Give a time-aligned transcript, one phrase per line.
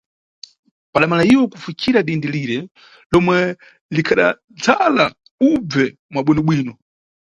[0.93, 2.57] Padamala iwo kufucira dindi lire
[3.11, 3.37] lomwe
[3.95, 5.05] likhadadzala
[5.49, 6.73] ubve mwa bwinobwino.